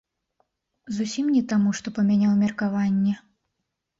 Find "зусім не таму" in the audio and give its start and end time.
0.99-1.69